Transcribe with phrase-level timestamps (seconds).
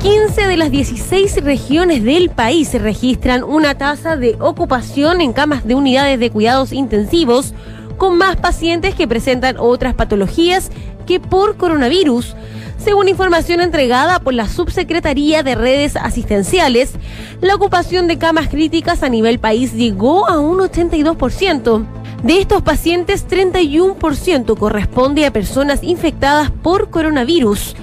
[0.00, 5.74] 15 de las 16 regiones del país registran una tasa de ocupación en camas de
[5.74, 7.52] unidades de cuidados intensivos
[7.96, 10.70] con más pacientes que presentan otras patologías
[11.04, 12.36] que por coronavirus.
[12.78, 16.92] Según información entregada por la Subsecretaría de Redes Asistenciales,
[17.40, 21.84] la ocupación de camas críticas a nivel país llegó a un 82%.
[22.22, 27.74] De estos pacientes, 31% corresponde a personas infectadas por coronavirus.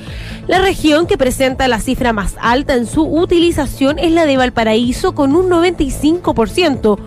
[0.47, 5.15] La región que presenta la cifra más alta en su utilización es la de Valparaíso
[5.15, 6.99] con un 95%,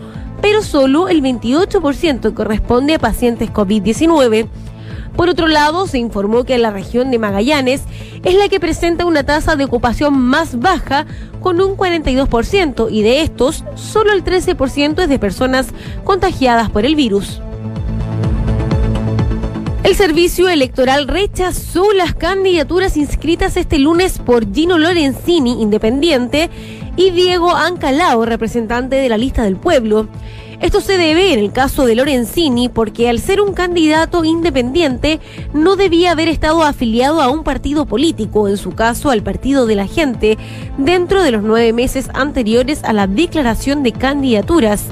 [0.43, 4.49] pero solo el 28% corresponde a pacientes COVID-19.
[5.15, 7.83] Por otro lado, se informó que la región de Magallanes
[8.25, 11.07] es la que presenta una tasa de ocupación más baja
[11.41, 15.69] con un 42% y de estos solo el 13% es de personas
[16.03, 17.41] contagiadas por el virus.
[19.89, 26.51] El servicio electoral rechazó las candidaturas inscritas este lunes por Gino Lorenzini, independiente,
[26.95, 30.07] y Diego Ancalao, representante de la lista del pueblo.
[30.61, 35.21] Esto se debe en el caso de Lorenzini porque al ser un candidato independiente
[35.55, 39.77] no debía haber estado afiliado a un partido político, en su caso al Partido de
[39.77, 40.37] la Gente,
[40.77, 44.85] dentro de los nueve meses anteriores a la declaración de candidaturas.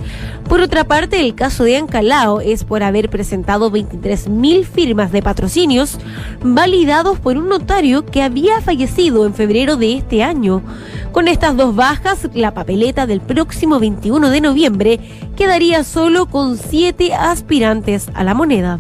[0.49, 5.99] Por otra parte, el caso de Ancalao es por haber presentado 23.000 firmas de patrocinios
[6.41, 10.63] validados por un notario que había fallecido en febrero de este año.
[11.11, 15.01] Con estas dos bajas, la papeleta del próximo 21 de noviembre
[15.35, 18.79] quedaría solo con siete aspirantes a la moneda.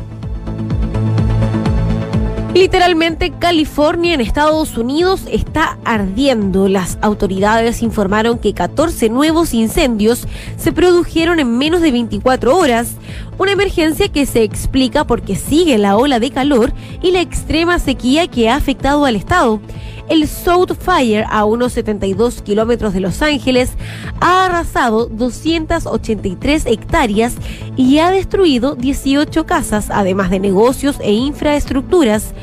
[2.57, 6.69] Literalmente California en Estados Unidos está ardiendo.
[6.69, 10.27] Las autoridades informaron que 14 nuevos incendios
[10.57, 12.97] se produjeron en menos de 24 horas,
[13.39, 16.73] una emergencia que se explica porque sigue la ola de calor
[17.03, 19.61] y la extrema sequía que ha afectado al estado.
[20.09, 23.73] El South Fire, a unos 72 kilómetros de Los Ángeles,
[24.21, 27.35] ha arrasado 283 hectáreas
[27.77, 32.35] y ha destruido 18 casas, además de negocios e infraestructuras.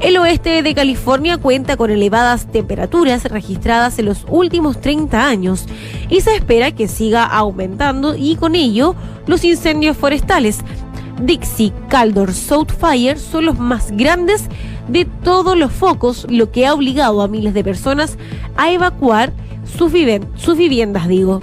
[0.00, 5.66] El oeste de California cuenta con elevadas temperaturas registradas en los últimos 30 años
[6.08, 8.96] y se espera que siga aumentando y con ello
[9.26, 10.60] los incendios forestales.
[11.20, 14.44] Dixie, Caldor, South Fire son los más grandes
[14.88, 18.16] de todos los focos, lo que ha obligado a miles de personas
[18.56, 19.34] a evacuar
[19.76, 19.92] sus,
[20.36, 21.42] sus viviendas, digo.